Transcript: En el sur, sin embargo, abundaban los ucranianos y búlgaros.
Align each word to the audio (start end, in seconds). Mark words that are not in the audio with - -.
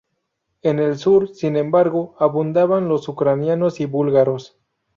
En 0.63 0.79
el 0.79 0.97
sur, 0.97 1.29
sin 1.35 1.55
embargo, 1.55 2.15
abundaban 2.17 2.89
los 2.89 3.07
ucranianos 3.07 3.79
y 3.81 3.85
búlgaros. 3.85 4.57